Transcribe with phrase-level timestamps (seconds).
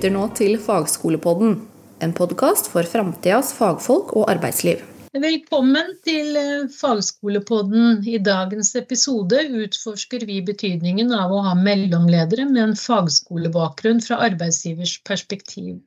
[0.00, 1.58] lytter nå til Fagskolepodden,
[2.00, 4.78] en podkast for framtidas fagfolk og arbeidsliv.
[5.12, 7.98] Velkommen til eh, Fagskolepodden.
[8.08, 14.94] I dagens episode utforsker vi betydningen av å ha mellomledere med en fagskolebakgrunn fra arbeidsgivers
[15.04, 15.82] perspektiv.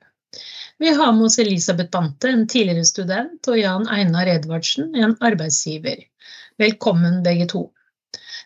[0.77, 6.05] Vi har med oss Elisabeth Bante, en tidligere student, og Jan Einar Edvardsen, en arbeidsgiver.
[6.61, 7.65] Velkommen begge to.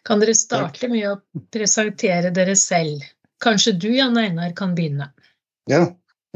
[0.07, 1.17] Kan dere starte med å
[1.51, 3.03] presentere dere selv?
[3.43, 5.11] Kanskje du, Jan Einar, kan begynne?
[5.67, 5.85] Ja.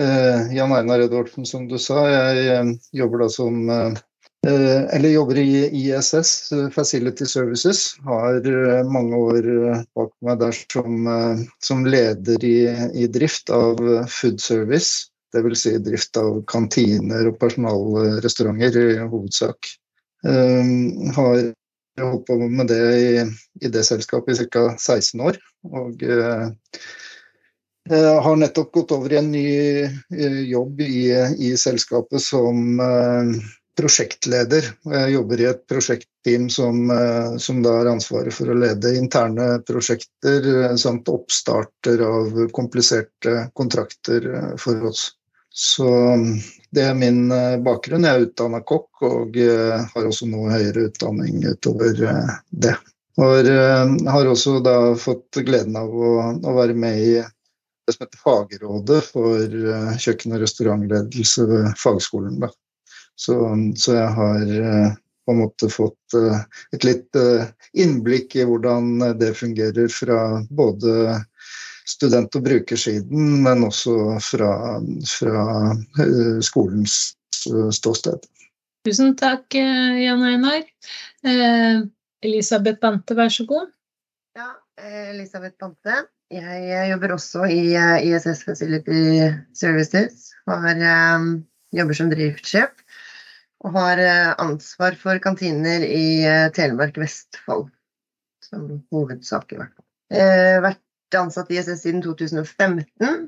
[0.02, 2.06] Eh, Jan Einar Edvardsen, som du sa.
[2.10, 2.72] Jeg eh,
[3.02, 4.00] jobber da som eh,
[4.48, 7.96] eller jobber i ISS, Facility Services.
[8.04, 13.50] Har eh, mange år eh, bak meg der som, eh, som leder i, i, drift
[13.54, 13.78] av
[14.10, 15.08] food service.
[15.32, 15.62] Dvs.
[15.62, 19.70] Si drift av kantiner og personalrestauranter i hovedsak.
[20.22, 21.38] Har
[22.02, 23.22] holdt på med det i,
[23.64, 24.66] i det selskapet i ca.
[24.76, 25.40] 16 år.
[25.72, 26.04] Og
[27.90, 29.48] har nettopp gått over i en ny
[30.48, 32.78] jobb i, i selskapet som
[33.78, 34.68] prosjektleder.
[34.92, 39.62] Jeg jobber i et prosjektteam som, eh, som da har ansvaret for å lede interne
[39.68, 45.10] prosjekter eh, samt oppstarter av kompliserte kontrakter eh, for oss.
[45.52, 45.90] Så
[46.72, 47.26] det er min
[47.64, 48.06] bakgrunn.
[48.08, 51.92] Jeg er utdanna kokk og har også noe høyere utdanning utover
[52.48, 52.72] det.
[53.20, 53.50] Og
[54.16, 57.12] har også da fått gleden av å, å være med i
[57.92, 59.62] det som heter Fagrådet for
[60.02, 62.40] kjøkken- og restaurantledelse ved fagskolen.
[62.42, 62.50] Da.
[63.16, 63.38] Så,
[63.78, 64.94] så jeg har eh,
[65.26, 66.40] på en måte fått eh,
[66.74, 71.20] et litt eh, innblikk i hvordan det fungerer fra både
[71.92, 74.52] student- og brukersiden, men også fra,
[75.06, 75.46] fra
[76.46, 76.98] skolens
[77.76, 78.26] ståsted.
[78.86, 80.62] Tusen takk, Jan Einar.
[82.24, 83.74] Elisabeth Bante, vær så god.
[84.38, 84.54] Ja,
[85.12, 86.06] Elisabeth Bante.
[86.32, 87.74] Jeg jobber også i
[88.08, 89.02] ISS Facility
[89.58, 90.30] Services.
[90.48, 90.80] Har,
[91.76, 92.72] jobber som driftssjef
[93.62, 97.70] og har eh, ansvar for kantiner i eh, Telemark Vestfold.
[98.42, 99.86] Som hovedsak, i hvert fall.
[100.12, 103.28] Eh, vært ansatt i ISS siden 2015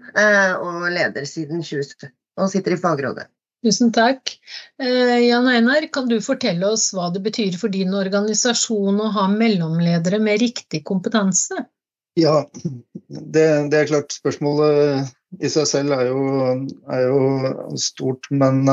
[0.64, 2.12] og leder siden 2017.
[2.40, 3.28] Og sitter i fagrådet.
[3.64, 4.32] Tusen takk.
[4.80, 10.20] Jan Einar, kan du fortelle oss hva det betyr for din organisasjon å ha mellomledere
[10.24, 11.62] med riktig kompetanse?
[12.20, 12.36] Ja,
[13.10, 14.14] det, det er klart.
[14.14, 16.26] Spørsmålet i seg selv er jo,
[16.94, 18.68] er jo stort, men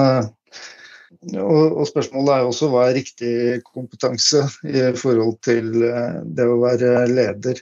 [1.36, 3.32] og, og, spørsmålet er også hva er riktig
[3.66, 7.60] kompetanse i forhold til eh, det å være leder.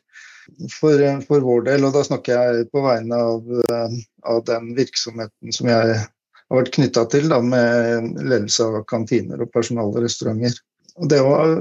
[0.73, 3.99] For, eh, for vår del, og da snakker jeg på vegne av, eh,
[4.31, 9.53] av den virksomheten som jeg har vært knytta til, da, med ledelse av kantiner og
[9.55, 10.61] personalrestauranter.
[11.09, 11.19] Det,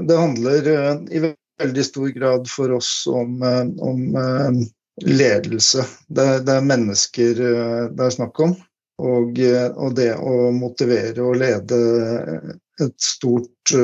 [0.08, 1.36] det, handler i veldig
[1.84, 3.42] stor grad for oss om,
[3.80, 4.60] om
[5.04, 5.84] ledelse.
[6.06, 7.42] Det, det, er mennesker
[7.94, 8.56] det er snakk om.
[8.98, 11.78] Og, eh, og, det å motivere og lede
[12.82, 13.74] et stort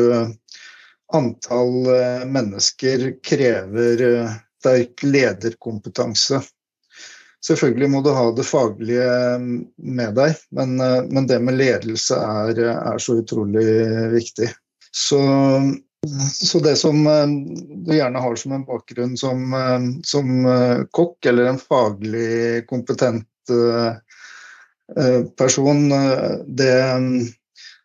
[1.14, 1.76] antall
[2.26, 4.02] mennesker krever
[4.64, 6.40] sterk lederkompetanse.
[7.46, 9.08] Selvfølgelig må du ha det faglige
[9.76, 10.78] med deg, men,
[11.12, 13.66] men det med ledelse er, er, så utrolig
[14.14, 14.48] viktig.
[14.88, 15.20] Så,
[16.32, 19.54] så, det som du gjerne har som en bakgrunn som,
[20.06, 20.48] som
[20.94, 23.52] kokk, eller en faglig kompetent
[24.96, 27.00] Eh, person, eh, det,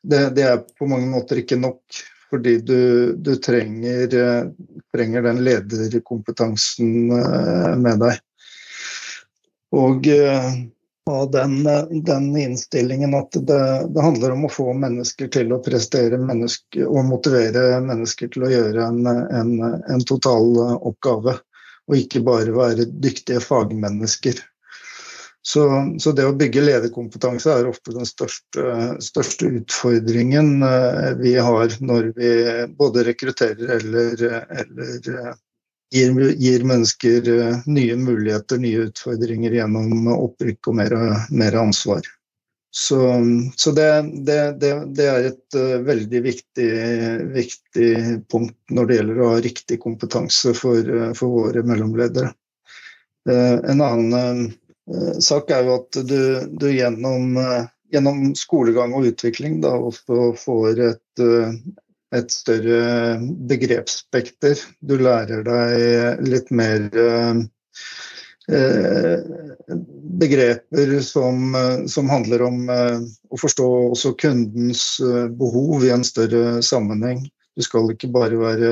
[0.02, 1.82] det, det, er på mange måter ikke nok.
[2.30, 4.50] Fordi du, du trenger, eh,
[4.94, 6.92] trenger, den lederkompetansen
[7.82, 8.20] med deg.
[9.80, 10.06] Og
[11.10, 11.58] ha den,
[12.06, 13.60] den, innstillingen at det,
[13.94, 18.86] det, handler om å få mennesker til å prestere og motivere mennesker til å gjøre
[18.86, 21.40] en, en, en total oppgave.
[21.90, 24.38] Og ikke bare være dyktige fagmennesker.
[25.42, 25.64] Så,
[26.00, 28.64] så, det å bygge lederkompetanse er ofte den største,
[29.02, 32.32] største, utfordringen eh, vi har når vi
[32.78, 35.32] både rekrutterer eller, eller eh,
[35.94, 40.96] gir, gir, mennesker eh, nye muligheter, nye utfordringer gjennom opprykk og mer,
[41.32, 42.08] mer ansvar.
[42.70, 43.02] Så,
[43.58, 43.90] så det,
[44.28, 45.56] det, det, det, er et
[45.88, 46.68] veldig viktig,
[47.34, 47.88] viktig,
[48.30, 52.30] punkt når det gjelder å ha riktig kompetanse for, for våre mellomledere.
[53.26, 54.52] En annen
[54.90, 60.32] Eh, sak er jo at du, du gjennom, eh, gjennom, skolegang og utvikling da også
[60.40, 61.54] får et, eh,
[62.16, 63.18] et større
[63.50, 64.60] begrepsspekter.
[64.82, 66.88] Du lærer deg litt mer
[70.24, 71.54] begreper som,
[71.86, 74.86] som, handler om å forstå også kundens
[75.38, 77.28] behov i en større sammenheng.
[77.60, 78.68] Du skal ikke bare være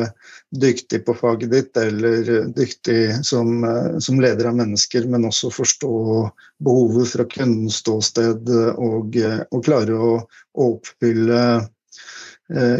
[0.55, 3.65] dyktig på faget ditt eller dyktig som,
[3.99, 5.95] som leder av mennesker, men også forstå
[6.63, 9.17] behovet fra kundens ståsted og,
[9.51, 11.65] og klare å, å oppfylle eh,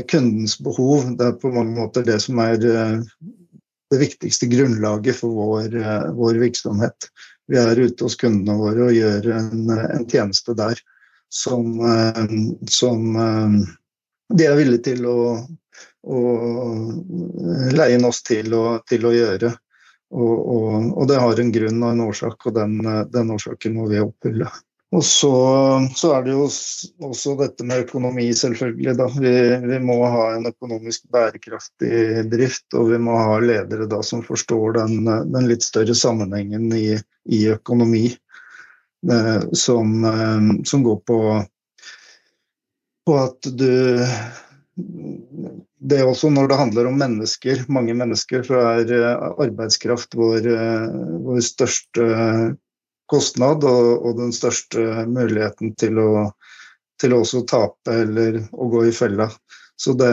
[0.08, 1.10] kundens behov.
[1.20, 3.02] Det er på mange måter det som er eh,
[3.90, 7.10] det viktigste grunnlaget for vår, eh, vår virksomhet.
[7.48, 10.80] Vi er ute hos kundene våre og gjør en, en tjeneste der
[11.30, 12.26] som, eh,
[12.68, 13.56] som eh,
[14.38, 15.22] de er villige til å,
[16.04, 16.20] å
[17.72, 19.54] leie oss til å, til å gjøre.
[20.08, 22.78] Og, og, og, det har en grunn og en årsak, og den,
[23.12, 24.48] den årsaken må vi oppfylle.
[24.96, 25.32] Og så,
[26.00, 26.46] så, er det jo
[27.04, 28.94] også dette med økonomi, selvfølgelig.
[28.96, 29.08] Da.
[29.20, 29.34] Vi,
[29.66, 34.78] vi, må ha en økonomisk bærekraftig drift, og vi må ha ledere da, som forstår
[34.80, 35.02] den,
[35.34, 36.96] den litt større sammenhengen i,
[37.28, 38.06] i økonomi.
[39.12, 41.46] Eh, som, eh, som, går på,
[43.06, 44.06] på at du
[45.78, 50.50] det er også når det handler om mennesker, mange mennesker, så er eh, arbeidskraft vår,
[51.28, 52.08] vår største
[53.12, 56.12] kostnad og, og, den største muligheten til å,
[57.02, 59.30] til å også tape eller å gå i fella.
[59.78, 60.12] Så det,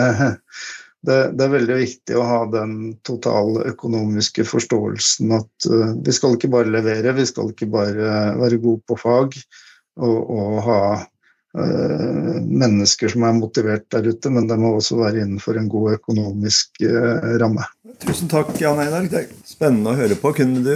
[1.06, 2.76] det, det, er veldig viktig å ha den
[3.06, 8.84] totaløkonomiske forståelsen at uh, vi skal ikke bare levere, vi skal ikke bare være gode
[8.88, 9.36] på fag
[10.00, 15.24] og, og ha uh, mennesker som er motivert der ute, men det må også være
[15.24, 17.66] innenfor en god økonomisk uh, ramme.
[18.04, 19.08] Tusen takk, Jan Einar.
[19.08, 20.34] Det er spennende å høre på.
[20.36, 20.74] Kunne du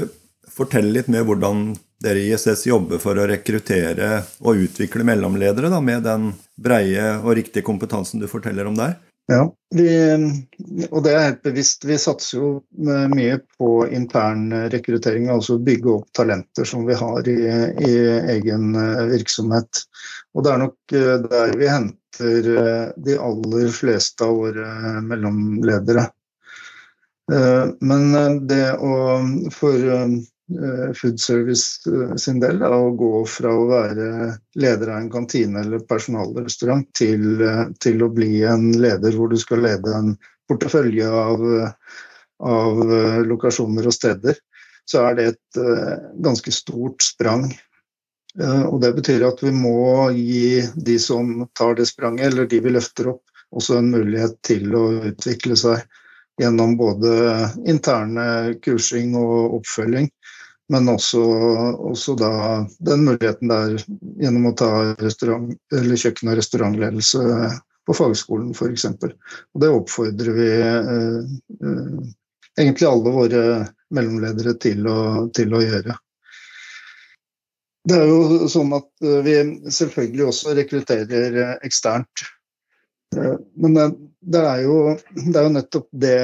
[0.52, 1.70] fortelle litt mer hvordan
[2.02, 7.34] dere i ISS jobber for å rekruttere og utvikle mellomledere da, med den breie og
[7.38, 8.96] riktige kompetansen du forteller om der?
[9.28, 9.42] Ja,
[9.76, 9.88] vi,
[10.88, 11.82] og det er helt bevisst.
[11.84, 12.52] Vi satser jo
[13.12, 17.36] mye på intern rekruttering, altså bygge opp talenter som vi har i,
[17.84, 17.92] i
[18.38, 18.70] egen
[19.10, 19.82] virksomhet.
[20.32, 26.06] Og det er nok eh, der vi henter eh, de aller fleste av våre mellomledere.
[27.28, 28.10] Eh, men
[28.48, 28.96] det å
[29.52, 30.08] for Eh,
[30.94, 34.08] food Service eh, sin del da, å gå fra å være
[34.56, 39.36] leder av en kantine eller personalrestaurant til, eh, til, å bli en leder hvor du
[39.40, 40.14] skal lede en
[40.48, 41.42] portefølje av,
[42.48, 42.78] av
[43.28, 44.38] lokasjoner og steder,
[44.88, 45.58] så er det et
[46.24, 47.50] ganske stort sprang.
[48.40, 52.72] Og Det betyr at vi må gi de som tar det spranget, eller de vi
[52.72, 53.20] løfter opp,
[53.52, 55.84] også en mulighet til å utvikle seg
[56.40, 57.12] gjennom både
[57.68, 60.08] interne kursing og oppfølging,
[60.68, 61.22] men også,
[61.90, 63.78] også den muligheten der
[64.20, 64.70] gjennom å ta
[65.00, 67.22] kjøkken- og restaurantledelse
[67.88, 68.84] på fagskolen f.eks.
[68.84, 71.22] Og det oppfordrer vi eh,
[71.64, 71.94] eh,
[72.60, 73.42] egentlig alle våre
[73.96, 74.98] mellomledere til å,
[75.34, 75.96] til å, gjøre.
[77.88, 79.38] Det er jo sånn at eh, vi
[79.72, 82.28] selvfølgelig også rekrutterer eh, eksternt.
[83.16, 84.74] Men det, er jo,
[85.16, 86.18] det er jo nettopp det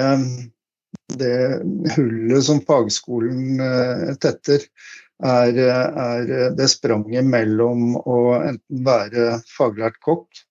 [1.21, 4.67] det hullet som fagskolen eh, tetter,
[5.25, 10.43] er, er, det spranget mellom å enten være faglært kokk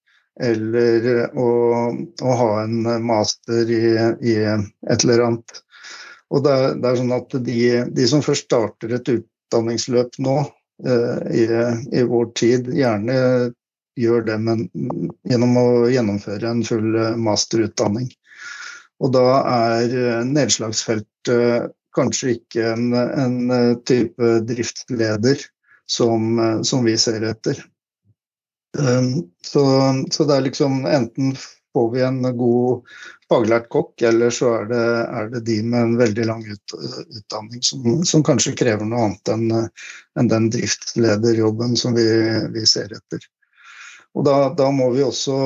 [0.41, 1.05] eller
[1.37, 1.49] å,
[2.23, 3.83] å ha en master i,
[4.25, 4.37] i,
[4.89, 5.59] et eller annet.
[6.33, 7.59] Og det er, det er sånn at de,
[7.93, 10.39] de, som først starter et utdanningsløp nå,
[10.87, 11.45] eh, i,
[11.93, 13.17] i, vår tid, gjerne
[13.99, 14.65] gjør det men,
[15.29, 18.09] gjennom å gjennomføre en full masterutdanning.
[19.03, 25.43] Og da er eh, nedslagsfeltet kanskje ikke en, en eh, type driftsleder
[25.89, 27.59] som, eh, som, vi ser etter.
[28.73, 29.63] Um, så,
[30.09, 31.35] så, det er liksom enten
[31.73, 32.95] får vi en god
[33.29, 34.85] faglært kokk, eller så er det,
[35.19, 36.73] er det de med en veldig lang ut,
[37.19, 39.45] utdanning som, som, kanskje krever noe annet enn
[40.21, 42.07] en den driftslederjobben som vi,
[42.53, 43.25] vi, ser etter.
[44.13, 45.37] Og da, da må vi også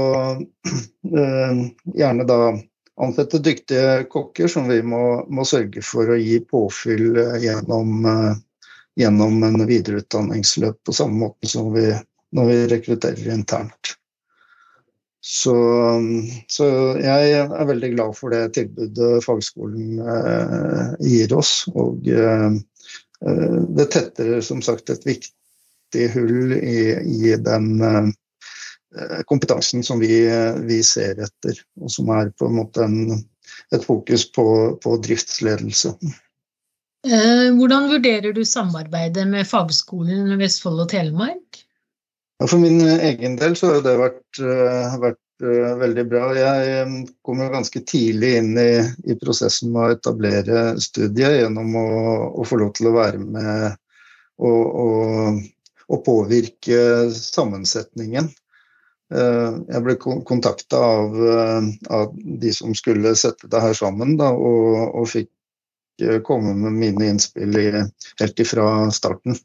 [1.15, 1.61] eh,
[1.95, 2.39] gjerne da
[2.97, 8.33] ansette dyktige kokker som vi må, må, sørge for å gi påfyll eh, gjennom, eh,
[9.01, 11.91] gjennom en videreutdanningsløp på samme måte som vi,
[12.35, 13.93] når vi rekrutterer internt.
[15.27, 15.53] Så,
[16.47, 16.65] så,
[17.03, 21.59] jeg er veldig glad for det tilbudet fagskolen eh, gir oss.
[21.73, 22.51] Og eh,
[23.27, 28.26] eh det tetter som sagt et viktig hull i, i den eh, Eh,
[29.27, 30.21] kompetansen som vi,
[30.63, 33.17] vi, ser etter, og som er på en måte en,
[33.75, 34.45] et fokus på,
[34.83, 35.91] på driftsledelse.
[37.07, 41.63] Eh, hvordan vurderer du samarbeidet med Fagskolen Vestfold og Telemark?
[42.43, 45.23] For min egen del så har det vært, eh, vært
[45.83, 46.23] veldig bra.
[46.33, 46.87] Jeg
[47.25, 48.71] kom jo ganske tidlig inn i,
[49.05, 51.87] i, prosessen med å etablere studiet gjennom å,
[52.41, 53.77] å få lov til å være med
[54.41, 55.39] og, og,
[55.93, 56.79] og påvirke
[57.13, 58.31] sammensetningen
[59.07, 59.93] jeg ble
[60.27, 61.13] kontakta av,
[61.95, 65.29] av, de som skulle sette det her sammen, da, og, og fikk
[66.27, 67.69] komme med mine innspill i,
[68.19, 69.37] helt ifra starten.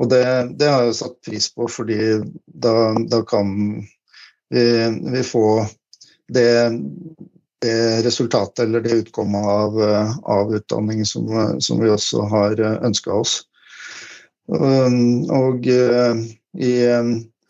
[0.00, 0.24] Og det,
[0.58, 1.98] det, har jeg satt pris på, fordi
[2.46, 3.52] da, da kan
[4.52, 4.64] vi,
[5.12, 5.64] vi få
[6.32, 6.72] det,
[7.62, 9.80] det, resultatet eller det utkommet av,
[10.22, 11.28] av utdanningen som,
[11.60, 13.42] som, vi også har ønska oss.
[14.48, 16.72] Og i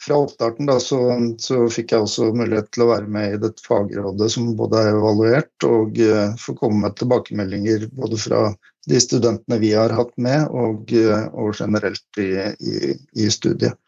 [0.06, 0.98] fra oppstarten da, så,
[1.38, 4.96] så, fikk jeg også mulighet til å være med i dette fagrådet som både er
[4.96, 8.44] evaluert, og uh, få komme med tilbakemeldinger både fra
[8.90, 13.78] de studentene vi har hatt med, og, uh, og generelt i, i, i, studiet.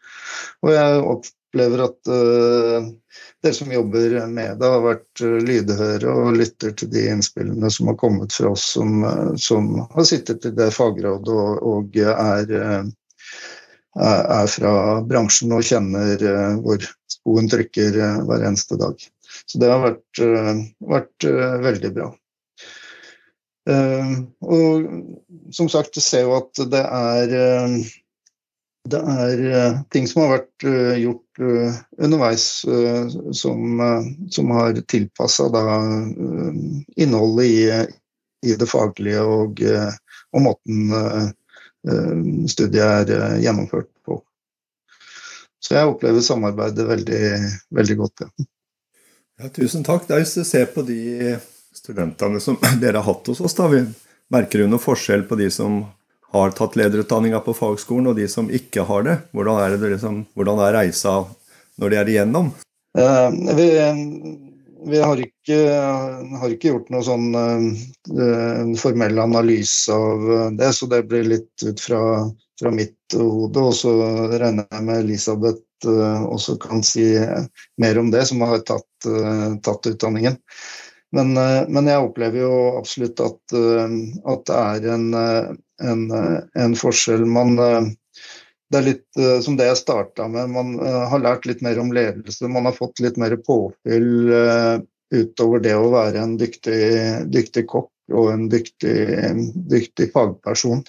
[0.63, 2.87] Og jeg opplever at uh,
[3.43, 7.99] dere som jobber med det, har vært lydhøre og lytter til de innspillene som har
[7.99, 9.03] kommet fra oss som,
[9.35, 12.87] som har sittet i det fagrådet og, og er
[13.95, 18.99] er fra bransjen og kjenner eh, hvor skoen trykker eh, hver eneste dag.
[19.47, 20.53] Så det har vært, eh,
[20.93, 21.27] vært
[21.65, 22.13] veldig bra.
[23.65, 24.83] Og
[25.57, 27.31] som sagt, du ser jo at det er
[28.85, 30.65] det er ting som har vært
[31.01, 31.41] gjort
[31.97, 32.45] underveis
[33.33, 33.81] som,
[34.29, 35.47] som har tilpassa
[36.93, 37.57] innholdet i,
[38.45, 40.93] i, det faglige og, og måten
[42.49, 44.19] studiet er eh, gjennomført på.
[45.61, 47.23] Så jeg opplever samarbeidet veldig,
[47.73, 48.25] veldig godt.
[48.25, 48.47] Ja.
[49.35, 50.07] Ja, tusen takk.
[50.07, 51.35] Hvis du ser på de
[51.75, 53.83] studentene som dere har hatt hos oss, da, vi
[54.31, 55.81] merker du noen forskjell på de som
[56.35, 59.17] har tatt lederutdanninga på fagskolen, og de som ikke har det?
[59.35, 61.17] Hvordan er, det liksom, hvordan er reisa
[61.79, 62.49] når de er igjennom?
[62.95, 63.67] Uh, vi,
[64.85, 65.57] vi har ikke,
[66.39, 70.25] har ikke, gjort noe sånn uh, formell analyse av
[70.57, 72.01] det, så det blir litt ut fra,
[72.59, 73.61] fra mitt hode.
[73.61, 73.93] Og så
[74.35, 77.07] regner jeg med Elisabeth uh, også kan si
[77.81, 80.39] mer om det, som har tatt, uh, tatt utdanningen.
[81.15, 81.31] Men,
[81.71, 86.01] men, jeg opplever jo absolutt at, at det er en, en,
[86.59, 87.23] en forskjell.
[87.23, 87.53] Man
[88.71, 90.49] det er litt uh, som det jeg starta med.
[90.55, 92.49] Man uh, har lært litt mer om ledelse.
[92.51, 94.77] Man har fått litt mer påfyll uh,
[95.13, 96.81] utover det å være en dyktig,
[97.33, 98.97] dyktig kokk og en dyktig,
[99.69, 100.83] dyktig fagperson.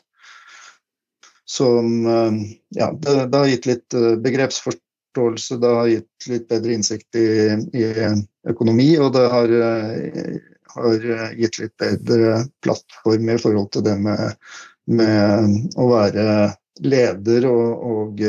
[1.46, 2.02] Som
[2.74, 7.28] Ja, det, det, har gitt litt begrepsforståelse, det har gitt litt bedre innsikt i,
[7.70, 7.84] i
[8.50, 9.54] økonomi, og det har,
[10.74, 11.06] har,
[11.38, 14.34] gitt litt bedre plattform i forhold til det med,
[14.90, 16.26] med å være
[16.84, 18.22] leder og, og,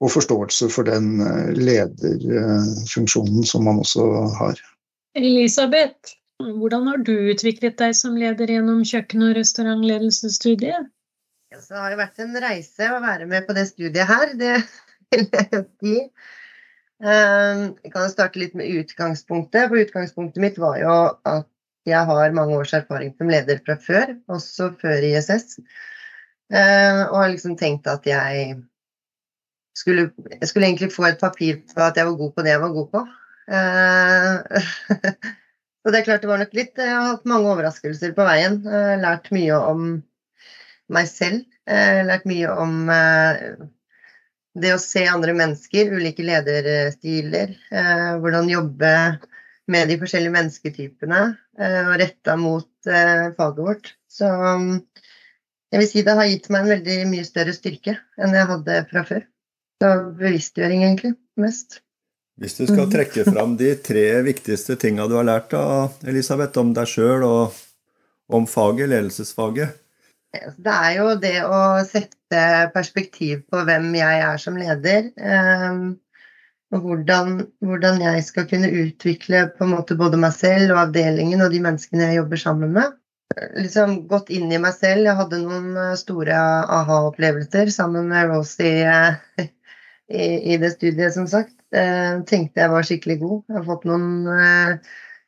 [0.00, 4.06] og, forståelse for den eh, lederfunksjonen som man også
[4.38, 4.60] har.
[5.18, 10.90] Elisabeth, hvordan har du utviklet deg som leder gjennom kjøkken- og restaurantledelsesstudiet?
[11.54, 14.56] det har jo vært en reise å være med på det studiet her, det
[15.14, 15.96] vil jeg si.
[17.04, 19.68] Ehm, jeg kan starte litt med utgangspunktet.
[19.70, 20.94] For utgangspunktet mitt var jo
[21.28, 21.50] at
[21.84, 25.58] jeg har mange års erfaring som leder fra før, også før ISS.
[26.52, 28.56] Eh, og har liksom tenkt at jeg
[29.74, 32.62] skulle, jeg skulle egentlig få et papir på at jeg var god på det jeg
[32.62, 33.04] var god på.
[33.54, 34.58] og
[35.84, 38.60] så det er klart det var nok litt Jeg har hatt mange overraskelser på veien.
[39.02, 39.88] Lært mye om
[40.92, 41.44] meg selv.
[41.66, 42.88] Lært mye om
[44.54, 47.52] det å se andre mennesker, ulike lederstiler.
[48.22, 48.94] Hvordan jobbe
[49.72, 51.20] med de forskjellige mennesketypene
[51.90, 53.94] og retta mot faget vårt.
[54.08, 54.30] Så
[55.74, 58.76] jeg vil si det har gitt meg en veldig mye større styrke enn jeg hadde
[58.92, 59.24] fra før.
[59.82, 59.88] Så
[60.20, 61.80] bevisstgjøring, egentlig, mest.
[62.38, 66.70] Hvis du skal trekke fram de tre viktigste tinga du har lært av Elisabeth, om
[66.76, 67.58] deg sjøl og
[68.30, 69.74] om faget, ledelsesfaget?
[70.34, 75.10] Det er jo det å sette perspektiv på hvem jeg er som leder.
[75.18, 75.84] Ehm,
[76.74, 82.12] og hvordan, hvordan jeg skal kunne utvikle både meg selv og avdelingen og de menneskene
[82.12, 82.94] jeg jobber sammen med
[83.56, 85.06] liksom gått inn i meg selv.
[85.08, 86.36] Jeg hadde noen eh, store
[86.78, 89.18] aha-opplevelser sammen med Rosie eh,
[90.08, 91.56] i, i, det studiet, som sagt.
[91.74, 93.40] Eh, tenkte jeg var skikkelig god.
[93.48, 94.84] Jeg har noen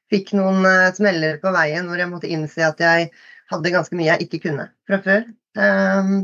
[0.07, 0.63] Fikk noen
[0.95, 3.09] smeller på veien hvor jeg måtte innse at jeg
[3.51, 5.25] hadde ganske mye jeg ikke kunne fra før.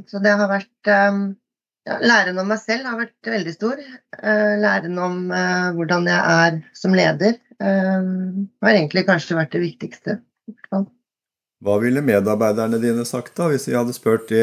[0.06, 3.82] Så det har vært ja, Læren om meg selv har vært veldig stor.
[4.62, 5.18] Læren om
[5.74, 10.20] hvordan jeg er som leder har egentlig kanskje vært det viktigste.
[11.62, 14.42] Hva ville medarbeiderne dine sagt da, hvis vi hadde spurt de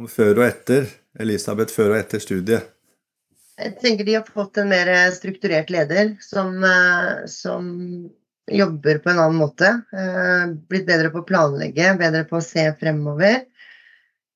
[0.00, 0.88] om før og etter,
[1.20, 2.66] Elisabeth før og etter studiet?
[3.60, 7.68] Jeg tenker de har fått en mer strukturert leder som, eh, som
[8.50, 9.70] jobber på en annen måte.
[9.92, 13.44] Eh, blitt bedre på å planlegge, bedre på å se fremover.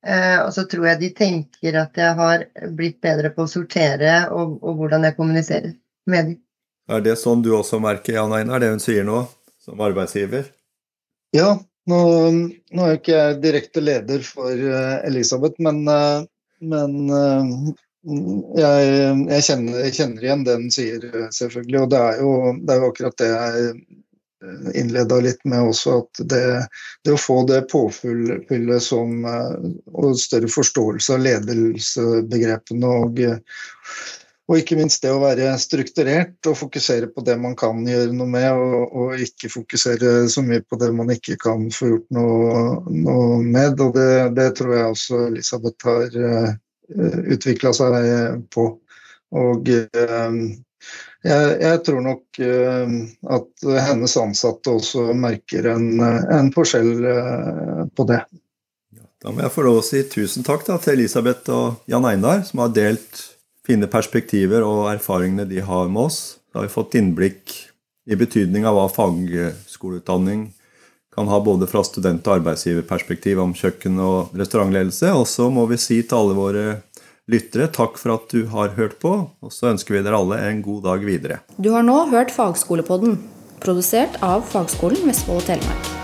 [0.05, 2.45] Eh, og så tror jeg de tenker at jeg har
[2.77, 5.75] blitt bedre på å sortere og, og hvordan jeg kommuniserer.
[6.07, 6.41] med dem.
[6.93, 9.23] Er det sånn du også merker, Jan Einar, det hun sier nå,
[9.59, 10.51] som arbeidsgiver?
[11.35, 11.49] Ja,
[11.91, 12.01] nå,
[12.31, 16.21] nå er jo ikke jeg direkte leder for eh, Elisabeth, men, eh,
[16.63, 17.51] men eh,
[18.61, 18.93] jeg,
[19.33, 21.81] jeg, kjenner, jeg, kjenner, igjen det hun sier, selvfølgelig.
[21.83, 23.75] Og det er jo, det er jo akkurat det jeg
[24.77, 26.43] innleda litt med også, at det,
[27.03, 33.23] det å få det påfyllet som Og større forståelse av ledelsesbegrepene og
[34.45, 38.29] og ikke minst det å være strukturert og fokusere på det man kan gjøre noe
[38.29, 42.59] med, og, og ikke fokusere så mye på det man ikke kan få gjort noe,
[42.93, 43.81] noe med.
[43.81, 46.53] Og det, det, tror jeg også Elisabeth har uh,
[46.93, 47.97] eh, utvikla seg
[48.53, 48.69] på.
[49.33, 50.39] Og uh,
[51.25, 52.97] jeg, jeg, tror nok uh,
[53.41, 58.27] at hennes ansatte også merker en, en forskjell uh, på det.
[59.25, 62.45] Da må jeg få lov å si tusen takk da, til Elisabeth og Jan Einar,
[62.45, 63.31] som har delt
[63.67, 66.21] fine perspektiver og erfaringene de har med oss.
[66.53, 67.55] Da har vi fått innblikk
[68.05, 70.51] i betydning av hva fagskoleutdanning
[71.15, 75.13] kan ha både fra student- og arbeidsgiverperspektiv om kjøkken- og restaurantledelse.
[75.15, 76.65] Og så må vi si til alle våre
[77.31, 80.63] lyttere takk for at du har hørt på, og så ønsker vi dere alle en
[80.63, 81.41] god dag videre.
[81.57, 83.19] Du har nå hørt Fagskolepodden,
[83.65, 86.04] produsert av Fagskolen Vestfold og Telemark.